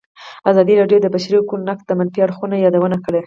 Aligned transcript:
ازادي 0.51 0.73
راډیو 0.81 0.99
د 1.01 1.03
د 1.05 1.07
بشري 1.15 1.37
حقونو 1.41 1.67
نقض 1.69 1.83
د 1.87 1.91
منفي 1.99 2.19
اړخونو 2.23 2.55
یادونه 2.65 2.97
کړې. 3.05 3.19